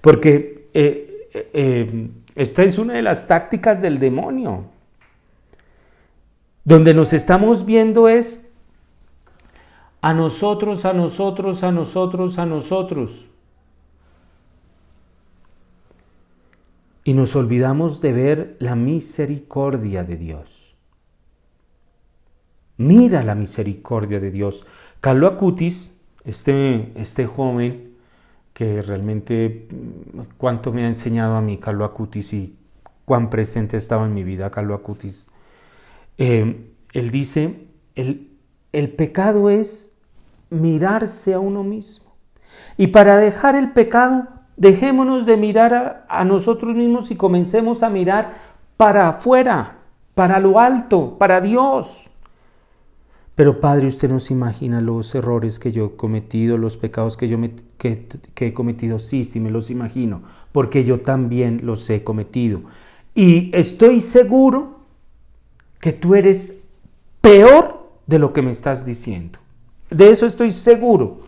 [0.00, 4.66] Porque eh, eh, eh, esta es una de las tácticas del demonio.
[6.64, 8.48] Donde nos estamos viendo es
[10.00, 13.26] a nosotros, a nosotros, a nosotros, a nosotros.
[17.04, 20.67] Y nos olvidamos de ver la misericordia de Dios.
[22.78, 24.64] Mira la misericordia de Dios.
[25.00, 25.92] Carlo Acutis,
[26.24, 27.96] este, este joven
[28.52, 29.68] que realmente
[30.36, 32.56] cuánto me ha enseñado a mí Carlo Acutis y
[33.04, 35.28] cuán presente ha estado en mi vida Carlo Acutis,
[36.18, 38.30] eh, él dice, el,
[38.72, 39.92] el pecado es
[40.50, 42.14] mirarse a uno mismo.
[42.76, 47.90] Y para dejar el pecado, dejémonos de mirar a, a, nosotros mismos y comencemos a
[47.90, 48.34] mirar
[48.76, 49.78] para afuera,
[50.14, 52.10] para lo alto, para Dios.
[53.38, 57.28] Pero Padre, usted no se imagina los errores que yo he cometido, los pecados que
[57.28, 57.38] yo
[57.78, 58.98] que, he cometido.
[58.98, 62.62] Sí, sí, me los imagino, porque yo también los he cometido.
[63.14, 64.80] Y estoy seguro
[65.78, 66.64] que tú eres
[67.20, 69.38] peor de lo que me estás diciendo.
[69.88, 71.20] De eso estoy seguro.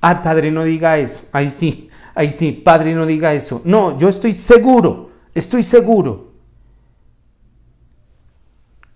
[0.00, 1.22] Ah, Padre, no diga eso.
[1.30, 3.62] Ahí sí, ahí sí, Padre, no diga eso.
[3.64, 6.32] No, yo estoy seguro, estoy seguro.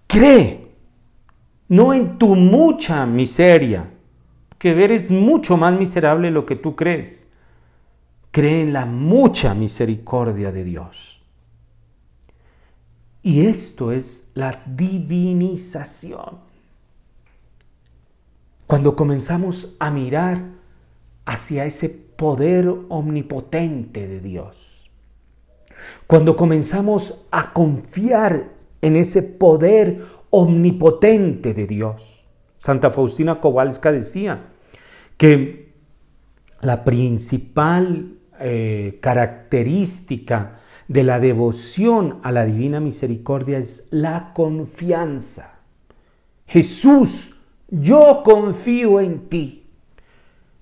[0.09, 0.60] Cree
[1.71, 3.89] no en tu mucha miseria,
[4.59, 7.31] que eres mucho más miserable de lo que tú crees.
[8.33, 11.23] Cree en la mucha misericordia de Dios.
[13.23, 16.41] Y esto es la divinización.
[18.67, 20.43] Cuando comenzamos a mirar
[21.25, 24.91] hacia ese poder omnipotente de Dios.
[26.09, 28.49] Cuando comenzamos a confiar
[28.83, 30.20] en ese poder omnipotente
[31.53, 32.27] de Dios.
[32.57, 34.53] Santa Faustina Kowalska decía
[35.17, 35.73] que
[36.61, 45.61] la principal eh, característica de la devoción a la divina misericordia es la confianza.
[46.47, 47.37] Jesús,
[47.69, 49.67] yo confío en ti.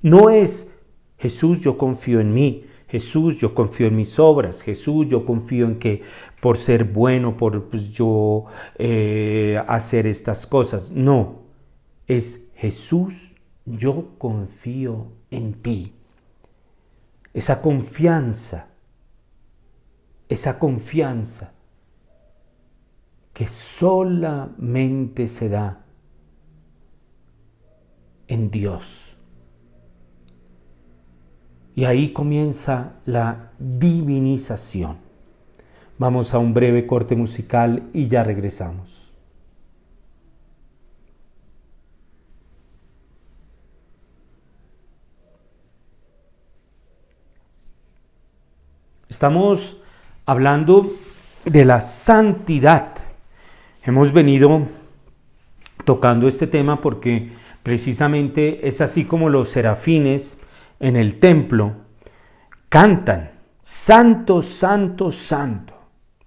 [0.03, 0.75] No es
[1.17, 2.68] Jesús, yo confío en mí.
[2.89, 4.63] Jesús, yo confío en mis obras.
[4.63, 6.03] Jesús, yo confío en que
[6.41, 8.47] por ser bueno, por pues, yo
[8.77, 10.91] eh, hacer estas cosas.
[10.91, 11.43] No,
[12.07, 15.95] es Jesús, yo confío en ti.
[17.35, 18.69] Esa confianza,
[20.29, 21.53] esa confianza
[23.35, 25.85] que solamente se da
[28.27, 29.08] en Dios.
[31.79, 34.97] Y ahí comienza la divinización.
[35.97, 39.15] Vamos a un breve corte musical y ya regresamos.
[49.09, 49.77] Estamos
[50.27, 50.97] hablando
[51.45, 52.93] de la santidad.
[53.85, 54.63] Hemos venido
[55.85, 60.38] tocando este tema porque precisamente es así como los serafines
[60.81, 61.75] en el templo
[62.69, 65.75] cantan, Santo, Santo, Santo.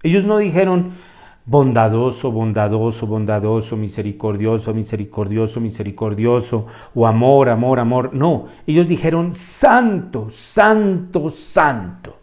[0.02, 0.92] Ellos no dijeron
[1.44, 8.14] bondadoso, bondadoso, bondadoso, misericordioso, misericordioso, misericordioso, o amor, amor, amor.
[8.14, 12.18] No, ellos dijeron Santo, Santo, Santo.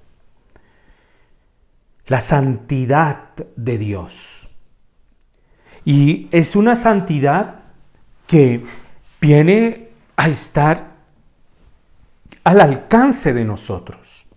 [2.08, 4.48] La santidad de Dios.
[5.86, 7.62] Y es una santidad
[8.26, 8.64] que
[9.22, 10.89] viene a estar
[12.44, 14.28] al alcance de nosotros.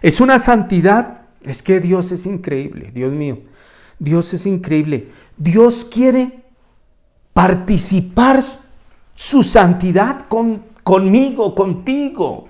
[0.00, 3.40] Es una santidad, es que Dios es increíble, Dios mío,
[3.98, 5.10] Dios es increíble.
[5.36, 6.42] Dios quiere
[7.32, 8.40] participar
[9.14, 12.48] su santidad con, conmigo, contigo.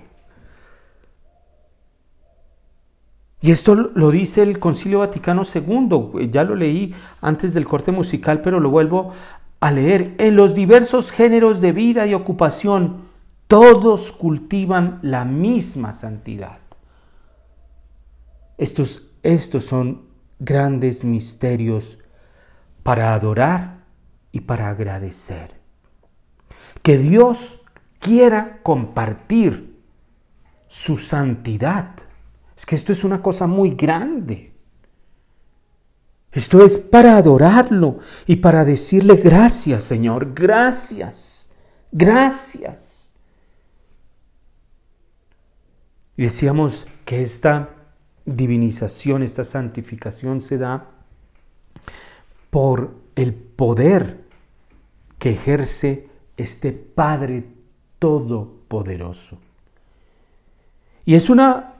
[3.41, 8.41] Y esto lo dice el Concilio Vaticano II, ya lo leí antes del corte musical,
[8.41, 9.11] pero lo vuelvo
[9.59, 10.15] a leer.
[10.17, 13.01] En los diversos géneros de vida y ocupación,
[13.47, 16.59] todos cultivan la misma santidad.
[18.57, 20.07] Estos, estos son
[20.39, 21.99] grandes misterios
[22.83, 23.83] para adorar
[24.31, 25.59] y para agradecer.
[26.81, 27.61] Que Dios
[27.99, 29.79] quiera compartir
[30.67, 31.95] su santidad.
[32.55, 34.53] Es que esto es una cosa muy grande.
[36.31, 41.51] Esto es para adorarlo y para decirle gracias, Señor, gracias,
[41.91, 42.92] gracias.
[46.17, 47.69] Decíamos que esta
[48.25, 50.89] divinización, esta santificación se da
[52.49, 54.23] por el poder
[55.17, 57.45] que ejerce este Padre
[57.99, 59.39] Todopoderoso.
[61.05, 61.73] Y es una,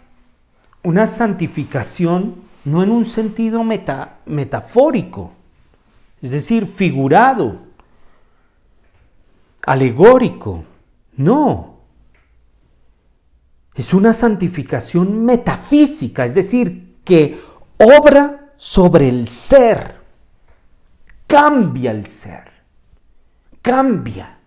[0.84, 5.32] una santificación no en un sentido metafórico,
[6.22, 7.60] es decir, figurado,
[9.66, 10.64] alegórico,
[11.18, 11.73] no
[13.76, 17.40] es una santificación metafísica, es decir, que
[17.78, 19.96] obra sobre el ser,
[21.26, 22.52] cambia el ser,
[23.62, 24.40] cambia.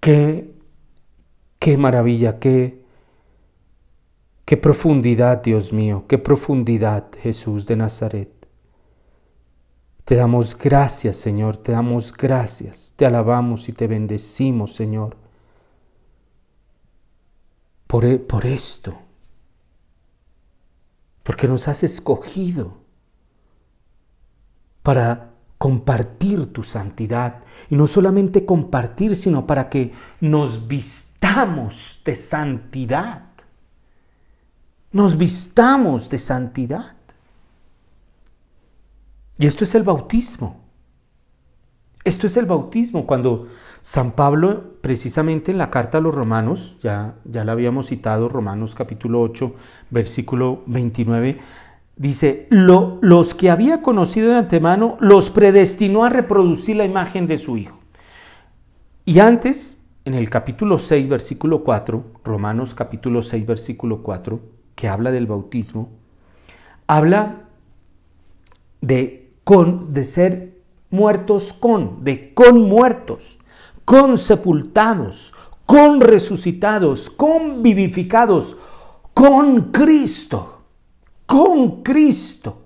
[0.00, 0.50] Qué,
[1.58, 2.82] qué maravilla, qué,
[4.46, 8.30] qué profundidad, Dios mío, qué profundidad, Jesús de Nazaret.
[10.06, 15.20] Te damos gracias, Señor, te damos gracias, te alabamos y te bendecimos, Señor
[18.04, 18.96] e, por, esto,
[21.22, 22.78] porque nos has escogido
[24.82, 27.42] para compartir tu santidad.
[27.68, 33.24] Y no solamente compartir, sino para que nos vistamos de santidad.
[34.92, 36.96] Nos vistamos de santidad.
[39.38, 40.60] Y esto es el bautismo.
[42.04, 43.06] Esto es el bautismo.
[43.06, 43.46] Cuando
[43.82, 48.74] San Pablo, precisamente en la carta a los romanos, ya, ya la habíamos citado, Romanos
[48.74, 49.54] capítulo 8,
[49.88, 51.38] versículo 29,
[51.96, 57.38] dice, Lo, los que había conocido de antemano los predestinó a reproducir la imagen de
[57.38, 57.80] su Hijo.
[59.06, 64.40] Y antes, en el capítulo 6, versículo 4, Romanos capítulo 6, versículo 4,
[64.74, 65.88] que habla del bautismo,
[66.86, 67.48] habla
[68.82, 70.60] de, con, de ser
[70.90, 73.40] muertos con, de con muertos
[73.90, 75.34] con sepultados,
[75.66, 78.56] con resucitados, con vivificados,
[79.12, 80.62] con Cristo,
[81.26, 82.62] con Cristo.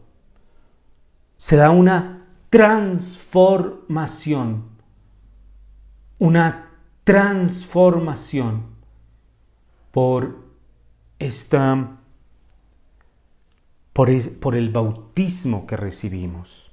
[1.39, 4.65] Se da una transformación.
[6.19, 6.69] Una
[7.05, 8.65] transformación
[9.93, 10.45] por
[11.19, 12.01] esta
[13.95, 14.11] por,
[14.41, 16.71] por el bautismo que recibimos.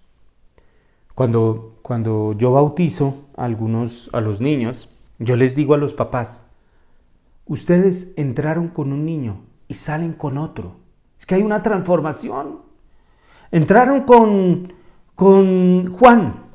[1.15, 6.51] Cuando, cuando yo bautizo a algunos a los niños, yo les digo a los papás,
[7.45, 10.75] ustedes entraron con un niño y salen con otro.
[11.19, 12.59] Es que hay una transformación.
[13.51, 14.73] Entraron con,
[15.15, 16.45] con Juan,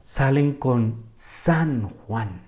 [0.00, 2.42] salen con San Juan.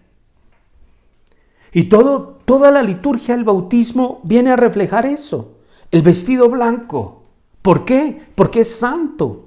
[1.73, 5.59] Y todo, toda la liturgia del bautismo viene a reflejar eso.
[5.91, 7.25] El vestido blanco.
[7.61, 8.23] ¿Por qué?
[8.35, 9.46] Porque es santo.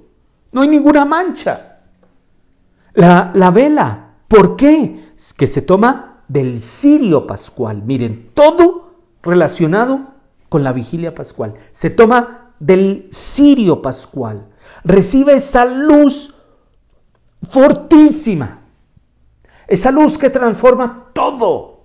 [0.52, 1.78] No hay ninguna mancha.
[2.94, 4.14] La, la vela.
[4.28, 5.12] ¿Por qué?
[5.36, 7.82] Que se toma del cirio pascual.
[7.82, 10.14] Miren, todo relacionado
[10.48, 11.54] con la vigilia pascual.
[11.72, 14.48] Se toma del cirio pascual.
[14.84, 16.34] Recibe esa luz
[17.42, 18.60] fortísima.
[19.66, 21.84] Esa luz que transforma todo.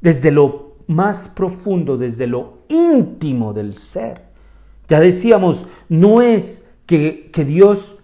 [0.00, 4.24] Desde lo más profundo, desde lo íntimo del ser.
[4.88, 7.98] Ya decíamos, no es que, Dios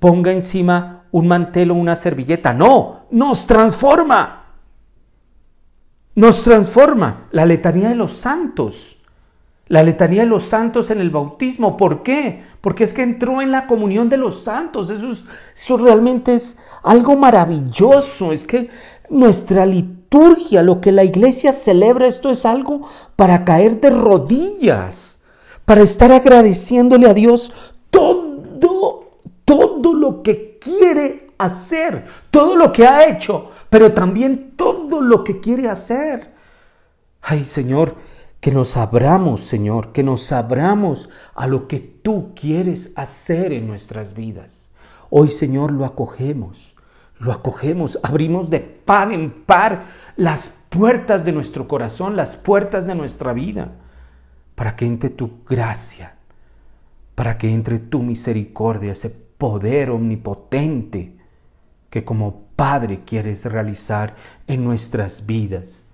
[0.00, 2.52] ponga encima un mantel o una servilleta.
[2.52, 4.46] No, nos transforma.
[6.16, 7.28] Nos transforma.
[7.30, 8.98] La letanía de los santos.
[9.68, 11.76] La letanía de los santos en el bautismo.
[11.76, 12.42] ¿Por qué?
[12.60, 14.90] Porque es que entró en la comunión de los santos.
[14.90, 15.12] Eso,
[15.54, 18.32] eso realmente es algo maravilloso.
[18.32, 18.70] Es que
[19.08, 25.19] nuestra liturgia, lo que la iglesia celebra, esto es algo para caer de rodillas,
[25.64, 27.52] para estar agradeciéndole a Dios
[27.90, 28.30] todo
[29.50, 35.40] todo lo que quiere hacer, todo lo que ha hecho, pero también todo lo que
[35.40, 36.32] quiere hacer.
[37.20, 37.96] Ay Señor,
[38.40, 44.14] que nos abramos, Señor, que nos abramos a lo que tú quieres hacer en nuestras
[44.14, 44.70] vidas.
[45.10, 46.76] Hoy, Señor, lo acogemos,
[47.18, 49.82] lo acogemos, abrimos de par en par
[50.16, 53.72] las puertas de nuestro corazón, las puertas de nuestra vida,
[54.60, 56.16] para que entre tu gracia,
[57.14, 61.16] para que entre tu misericordia, ese poder omnipotente
[61.88, 65.86] que como Padre quieres realizar en nuestras vidas.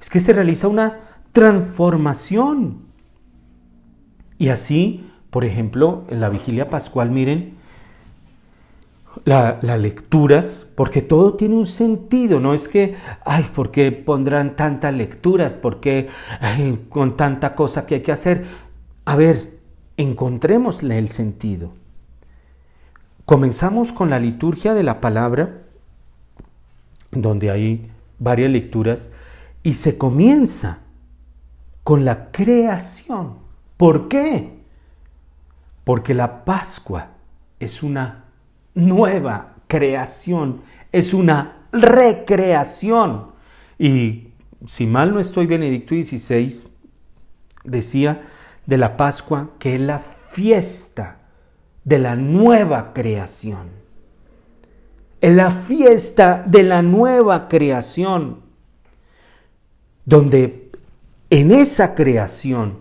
[0.00, 1.00] Es que se realiza una
[1.32, 2.84] transformación.
[4.38, 7.56] Y así, por ejemplo, en la vigilia pascual, miren,
[9.24, 12.94] las lecturas, porque todo tiene un sentido, no es que,
[13.24, 15.56] ay, ¿por qué pondrán tantas lecturas?
[15.56, 16.08] ¿Por qué
[16.88, 18.44] con tanta cosa que hay que hacer?
[19.04, 19.58] A ver,
[19.96, 21.72] encontrémosle el sentido.
[23.24, 25.62] Comenzamos con la liturgia de la palabra,
[27.10, 29.12] donde hay varias lecturas,
[29.62, 30.80] y se comienza
[31.84, 33.38] con la creación.
[33.76, 34.58] ¿Por qué?
[35.84, 37.10] Porque la Pascua
[37.60, 38.23] es una
[38.74, 40.60] nueva creación,
[40.92, 43.32] es una recreación.
[43.78, 44.28] Y
[44.66, 46.68] si mal no estoy, Benedicto XVI
[47.64, 48.22] decía
[48.66, 51.18] de la Pascua que es la fiesta
[51.84, 53.68] de la nueva creación.
[55.20, 58.40] En la fiesta de la nueva creación,
[60.04, 60.70] donde
[61.30, 62.78] en esa creación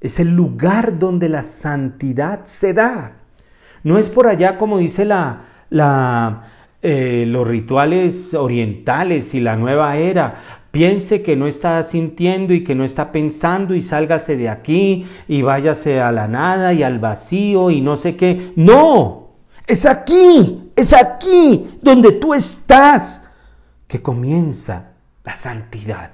[0.00, 3.17] es el lugar donde la santidad se da.
[3.88, 5.44] No es por allá como dice la,
[6.82, 10.34] eh, los rituales orientales y la nueva era,
[10.70, 15.40] piense que no está sintiendo y que no está pensando y sálgase de aquí y
[15.40, 18.52] váyase a la nada y al vacío y no sé qué.
[18.56, 19.30] No,
[19.66, 23.26] es aquí, es aquí donde tú estás
[23.86, 24.90] que comienza
[25.24, 26.10] la santidad.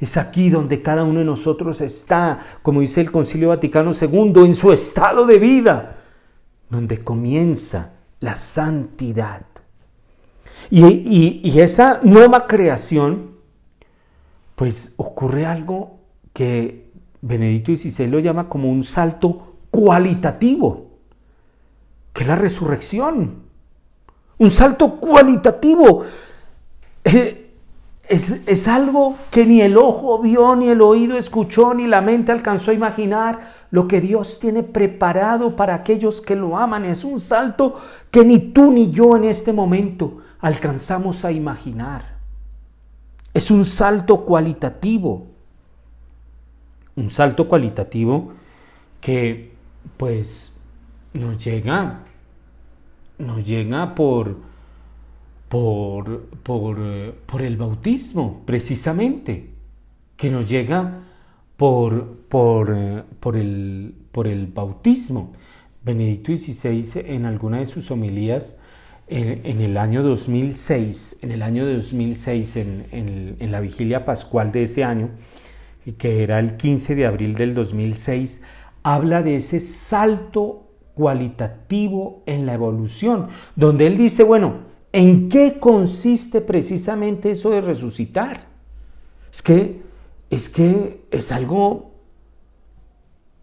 [0.00, 4.56] Es aquí donde cada uno de nosotros está, como dice el Concilio Vaticano II, en
[4.56, 5.98] su estado de vida,
[6.72, 9.44] donde comienza la santidad.
[10.70, 13.36] Y, y esa nueva creación
[14.54, 15.98] pues ocurre algo
[16.32, 20.92] que Benedicto XVI lo llama como un salto cualitativo,
[22.14, 23.42] que es la resurrección.
[24.38, 26.04] Un salto cualitativo.
[27.04, 27.41] Eh,
[28.12, 32.30] es, es, algo que ni el ojo vio, ni el oído escuchó, ni la mente
[32.30, 33.48] alcanzó a imaginar.
[33.70, 37.74] Lo que Dios tiene preparado para aquellos que lo aman es un salto
[38.10, 42.16] que ni tú ni yo en este momento alcanzamos a imaginar.
[43.32, 45.28] Es un salto cualitativo.
[46.94, 48.34] Un salto cualitativo
[49.00, 49.54] que
[49.96, 50.54] pues
[51.14, 52.00] nos llega,
[53.16, 54.36] nos llega por,
[55.52, 56.78] por, por,
[57.26, 59.50] por el bautismo, precisamente,
[60.16, 61.00] que nos llega
[61.58, 65.34] por, por, por, el, por el bautismo.
[65.84, 68.58] Benedicto XVI en alguna de sus homilías
[69.08, 74.84] en, el año 2006, en el año 2006, en, en la vigilia pascual de ese
[74.84, 75.10] año,
[75.98, 78.40] que era el 15 de abril del 2006,
[78.84, 86.40] habla de ese salto cualitativo en la evolución, donde él dice, bueno, ¿en qué consiste
[86.40, 88.46] precisamente eso de resucitar?
[89.32, 89.82] Es que
[90.30, 91.92] es, que es algo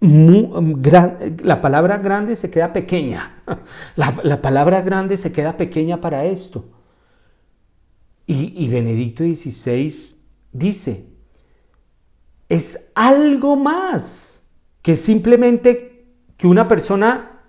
[0.01, 3.43] la palabra grande se queda pequeña.
[3.95, 6.69] La, palabra grande se queda pequeña para esto.
[8.25, 10.15] Y, y Benedicto XVI
[10.53, 11.07] dice,
[12.47, 14.41] es algo más
[14.81, 16.05] que simplemente
[16.37, 17.41] que una persona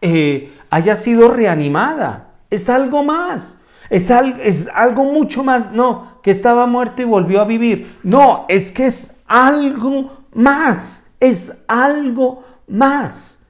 [0.00, 2.25] eh, haya sido reanimada.
[2.50, 3.58] Es algo más.
[3.90, 5.72] Es, es algo mucho más.
[5.72, 7.98] No, que estaba muerto y volvió a vivir.
[8.02, 11.10] No, es que es algo más.
[11.20, 13.40] Es algo más.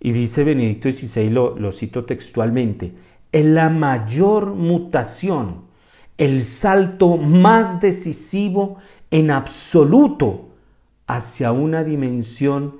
[0.00, 2.92] Y dice Benedicto XVI, lo, lo cito textualmente,
[3.30, 5.62] es la mayor mutación,
[6.18, 8.78] el salto más decisivo
[9.10, 10.48] en absoluto
[11.06, 12.78] hacia una dimensión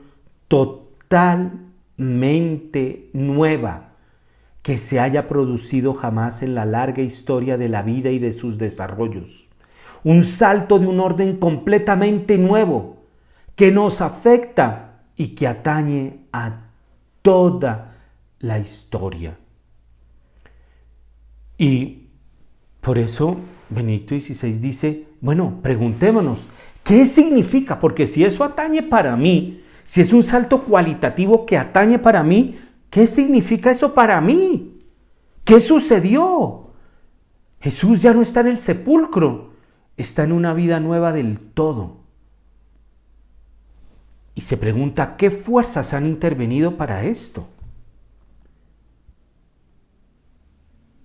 [0.48, 1.78] totalmente
[3.12, 3.91] nueva
[4.62, 8.58] que se haya producido jamás en la larga historia de la vida y de sus
[8.58, 9.48] desarrollos.
[10.04, 13.02] Un salto de un orden completamente nuevo
[13.56, 16.68] que nos afecta y que atañe a
[17.22, 17.96] toda
[18.38, 19.36] la historia.
[21.58, 22.08] Y
[22.80, 23.36] por eso
[23.68, 26.48] Benito XVI dice, bueno, preguntémonos,
[26.82, 27.78] ¿qué significa?
[27.78, 32.58] Porque si eso atañe para mí, si es un salto cualitativo que atañe para mí,
[32.92, 34.84] ¿qué significa eso para mí?
[35.44, 36.68] ¿Qué sucedió?
[37.58, 39.54] Jesús ya no está en el sepulcro,
[39.96, 42.02] está en una vida nueva del todo.
[44.34, 47.48] Y se pregunta, ¿qué fuerzas han intervenido para esto?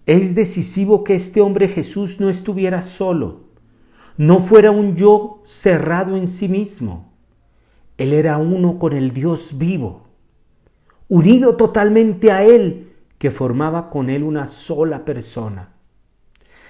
[0.05, 3.43] Es decisivo que este hombre Jesús no estuviera solo,
[4.17, 7.13] no fuera un yo cerrado en sí mismo.
[7.97, 10.06] Él era uno con el Dios vivo,
[11.07, 15.69] unido totalmente a Él, que formaba con Él una sola persona.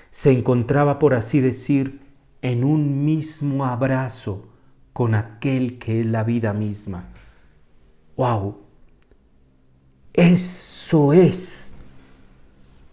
[0.10, 2.02] Se encontraba, por así decir,
[2.42, 4.48] en un mismo abrazo
[4.94, 7.10] con aquel que es la vida misma.
[8.16, 8.58] ¡Wow!
[10.14, 11.74] Eso es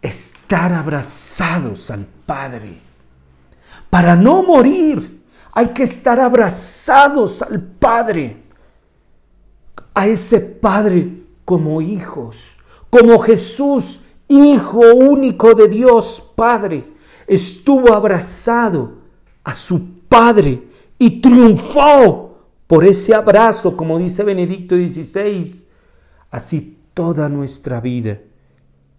[0.02, 2.78] estar abrazados al Padre.
[3.88, 5.22] Para no morir,
[5.52, 8.42] hay que estar abrazados al Padre,
[9.94, 12.58] a ese Padre como hijos,
[12.90, 16.92] como Jesús, Hijo único de Dios Padre,
[17.26, 19.02] estuvo abrazado
[19.44, 20.66] a su Padre
[20.98, 25.66] y triunfó por ese abrazo, como dice Benedicto XVI.
[26.30, 28.20] Así toda nuestra vida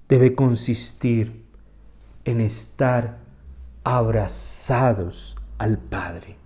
[0.08, 1.43] debe consistir
[2.24, 3.20] en estar
[3.84, 6.38] abrazados al Padre.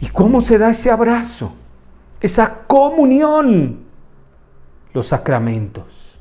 [0.00, 1.54] ¿Y cómo se da ese abrazo?
[2.24, 3.84] Esa comunión.
[4.94, 6.18] Los sacramentos.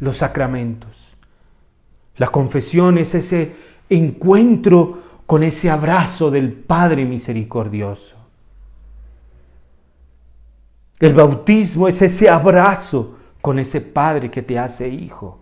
[0.00, 1.16] Los sacramentos.
[2.16, 3.54] La confesión es ese
[3.88, 8.16] encuentro con ese abrazo del Padre misericordioso.
[10.98, 15.38] El bautismo es ese abrazo con ese Padre que te hace hijo.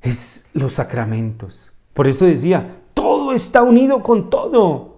[0.00, 1.70] Es los sacramentos.
[1.92, 4.95] Por eso decía, todo está unido con todo.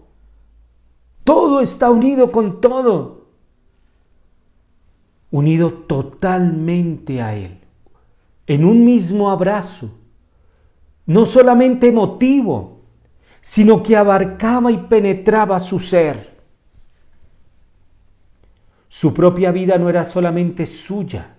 [1.29, 3.27] Todo está unido con todo.
[5.31, 7.61] Unido totalmente a Él.
[8.47, 9.91] En un mismo abrazo.
[11.05, 12.81] No solamente emotivo,
[13.43, 16.35] sino que abarcaba y penetraba su ser.
[18.89, 21.37] Su propia vida no era solamente suya,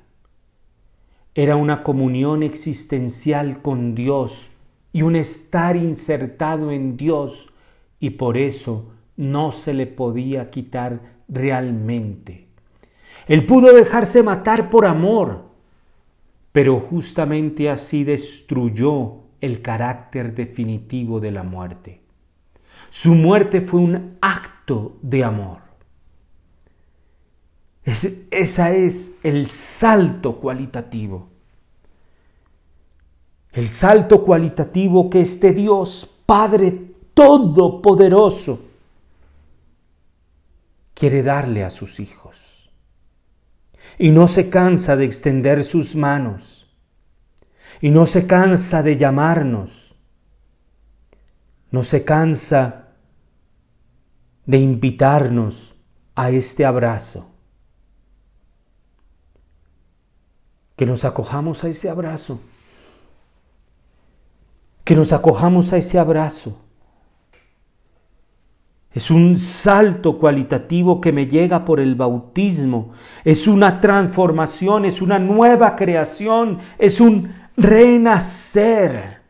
[1.34, 4.52] era una comunión existencial con Dios
[4.94, 7.52] y un estar insertado en Dios
[8.00, 12.48] y por eso no se le podía quitar realmente.
[13.28, 15.50] Él pudo dejarse matar por amor,
[16.54, 22.02] pero justamente así destruyó el carácter definitivo de la muerte.
[22.90, 25.60] Su muerte fue un acto de amor.
[27.84, 31.28] Es, esa es el salto cualitativo.
[33.52, 36.72] El salto cualitativo que este Dios Padre
[37.14, 38.69] Todopoderoso
[41.00, 42.70] quiere darle a sus hijos.
[43.98, 46.68] Y no se cansa de extender sus manos.
[47.80, 49.96] Y no se cansa de llamarnos.
[51.72, 52.90] No se cansa
[54.46, 55.76] de invitarnos
[56.16, 57.30] a este abrazo.
[60.76, 62.42] Que nos acojamos a ese abrazo.
[64.84, 66.60] Que nos acojamos a ese abrazo.
[68.92, 72.92] Es un salto cualitativo que me llega por el bautismo.
[73.24, 79.22] Es una transformación, es una nueva creación, es un renacer.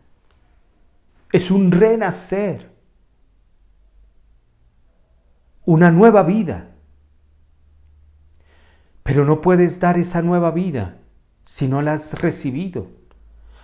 [1.32, 2.72] Es un renacer.
[5.66, 6.72] Una nueva vida.
[9.04, 11.00] Pero no puedes dar esa nueva vida
[11.44, 12.88] si no la has recibido.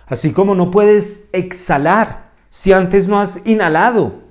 [0.06, 4.25] Así como no puedes exhalar si antes no has inhalado.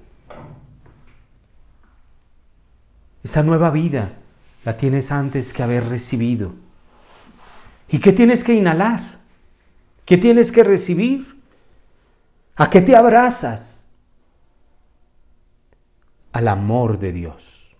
[3.26, 4.20] Esa nueva vida
[4.66, 6.54] la tienes antes que haber recibido.
[7.90, 9.18] ¿Y qué tienes que inhalar?
[10.06, 11.42] ¿Qué tienes que recibir?
[12.56, 13.88] ¿A qué te abrazas?
[16.34, 17.76] Al amor de Dios.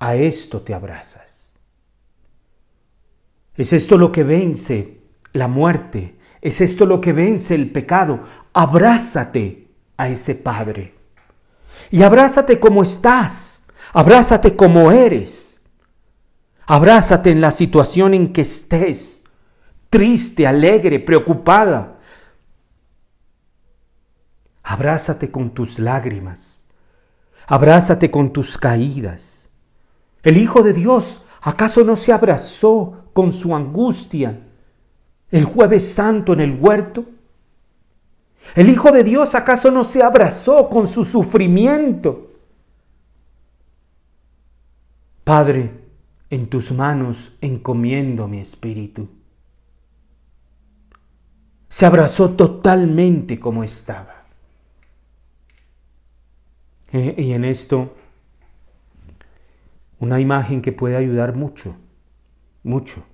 [0.00, 1.52] A esto te abrazas.
[3.54, 5.02] Es esto lo que vence
[5.34, 6.18] la muerte.
[6.40, 8.24] Es esto lo que vence el pecado.
[8.52, 10.97] Abrázate a ese Padre
[11.90, 13.60] y abrázate como estás,
[13.92, 15.60] abrázate como eres,
[16.66, 19.24] abrázate en la situación en que estés,
[19.90, 21.98] triste, alegre, preocupada.
[24.62, 26.64] Abrázate con tus lágrimas,
[27.46, 29.48] abrázate con tus caídas.
[30.22, 34.40] El Hijo de Dios, ¿acaso no se abrazó con su angustia
[35.30, 37.06] el jueves santo en el huerto?
[38.54, 42.32] ¿El Hijo de Dios acaso no se abrazó con su sufrimiento?
[45.24, 45.70] Padre,
[46.30, 49.08] en tus manos encomiendo mi espíritu.
[51.68, 54.24] Se abrazó totalmente como estaba.
[56.92, 57.94] Eh, y en esto,
[59.98, 61.76] una imagen que puede ayudar mucho,
[62.62, 63.04] mucho.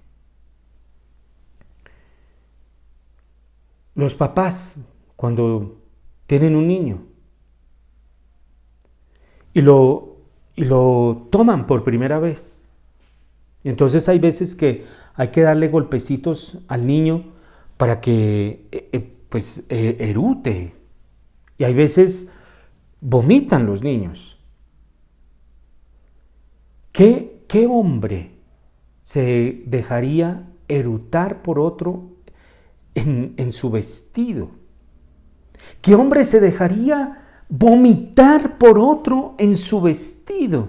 [3.97, 4.77] Los papás
[5.25, 5.81] cuando
[6.27, 7.07] tienen un niño
[9.55, 10.19] y lo,
[10.55, 12.63] y lo toman por primera vez.
[13.63, 17.33] Entonces hay veces que hay que darle golpecitos al niño
[17.79, 20.75] para que eh, eh, pues eh, erute.
[21.57, 22.29] Y hay veces
[23.01, 24.39] vomitan los niños.
[26.93, 28.33] ¿Qué, ¿Qué hombre
[29.03, 32.11] se dejaría erutar por otro
[32.95, 34.64] en, en su vestido?
[35.81, 40.69] ¿Qué hombre se dejaría vomitar por otro en su vestido?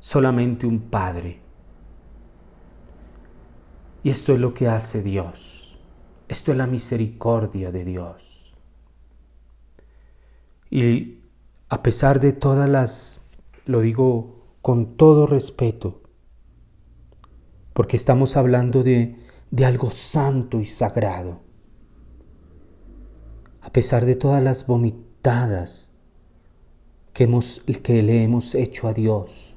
[0.00, 1.40] Solamente un padre.
[4.02, 5.78] Y esto es lo que hace Dios.
[6.28, 8.54] Esto es la misericordia de Dios.
[10.70, 11.20] Y
[11.68, 13.20] a pesar de todas las,
[13.66, 16.02] lo digo con todo respeto,
[17.72, 19.18] porque estamos hablando de,
[19.50, 21.51] de algo santo y sagrado
[23.62, 25.92] a pesar de todas las vomitadas
[27.12, 29.54] que, hemos, que le hemos hecho a Dios,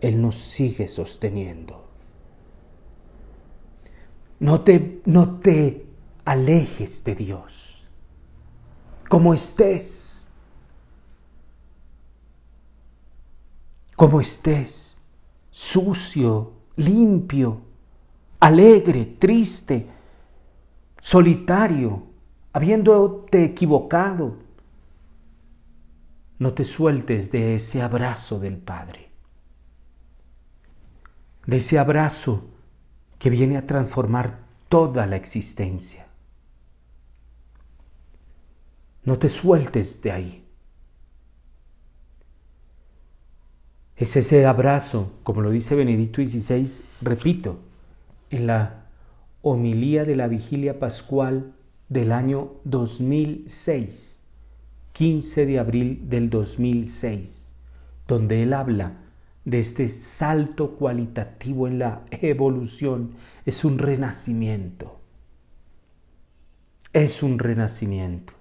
[0.00, 1.84] Él nos sigue sosteniendo.
[4.40, 5.86] No te, no te
[6.24, 7.86] alejes de Dios,
[9.08, 10.26] como estés,
[13.96, 15.00] como estés,
[15.48, 17.62] sucio, limpio,
[18.40, 19.88] alegre, triste,
[21.00, 22.13] solitario,
[22.54, 24.38] habiéndote equivocado,
[26.38, 29.10] no te sueltes de ese abrazo del Padre,
[31.46, 32.44] de ese abrazo
[33.18, 34.38] que viene a transformar
[34.68, 36.06] toda la existencia.
[39.02, 40.48] No te sueltes de ahí.
[43.96, 47.58] Es ese abrazo, como lo dice Benedicto XVI, repito,
[48.30, 48.86] en la
[49.42, 51.53] homilía de la vigilia pascual
[51.88, 54.22] del año 2006,
[54.92, 57.52] 15 de abril del 2006,
[58.06, 59.04] donde él habla
[59.44, 63.12] de este salto cualitativo en la evolución.
[63.44, 65.00] Es un renacimiento.
[66.92, 68.32] Es un renacimiento.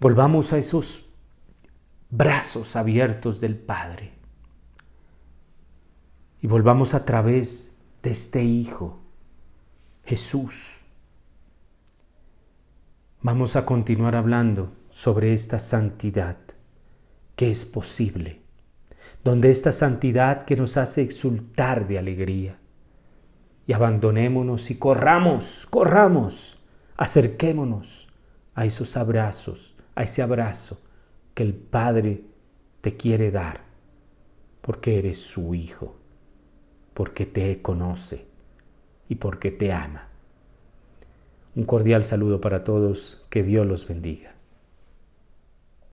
[0.00, 1.06] Volvamos a esos
[2.10, 4.12] brazos abiertos del Padre.
[6.40, 9.00] Y volvamos a través de este Hijo,
[10.04, 10.82] Jesús,
[13.20, 16.36] Vamos a continuar hablando sobre esta santidad
[17.34, 18.42] que es posible,
[19.24, 22.60] donde esta santidad que nos hace exultar de alegría.
[23.66, 26.62] Y abandonémonos y corramos, corramos,
[26.96, 28.06] acerquémonos
[28.54, 30.80] a esos abrazos, a ese abrazo
[31.34, 32.22] que el Padre
[32.82, 33.62] te quiere dar,
[34.60, 35.96] porque eres su hijo,
[36.94, 38.28] porque te conoce
[39.08, 40.07] y porque te ama.
[41.58, 44.37] Un cordial saludo para todos, que Dios los bendiga.